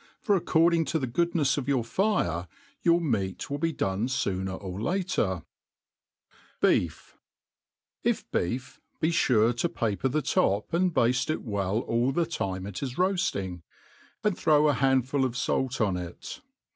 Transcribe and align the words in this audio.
j 0.01 0.05
for 0.19 0.35
according 0.35 0.83
to 0.83 0.99
tfie 0.99 1.11
goodncft 1.11 1.53
)t>f 1.59 1.67
your 1.67 1.83
fire, 1.83 2.47
your 2.81 2.99
meat 2.99 3.51
will 3.51 3.59
6c 3.59 3.77
done 3.77 4.07
fooner 4.07 4.57
or 4.59 4.81
later* 4.81 5.43
B 6.59 6.67
E 6.67 6.73
E 6.85 6.87
Fi 6.89 7.21
IF^ 8.09 8.25
beef, 8.33 8.81
ht 8.99 9.29
{urt 9.35 9.57
to 9.59 9.69
paper 9.69 10.07
the 10.07 10.23
top, 10.23 10.73
and 10.73 10.91
bafte 10.91 11.29
it 11.29 11.43
well 11.43 11.81
all 11.81 12.11
the. 12.11 12.25
time 12.25 12.65
it 12.65 12.81
is 12.81 12.97
roafting, 12.97 13.61
and 14.23 14.35
throw 14.35 14.67
a 14.69 14.73
handful 14.73 15.23
of 15.23 15.35
fait 15.37 15.79
on 15.79 15.97
it. 15.97 16.41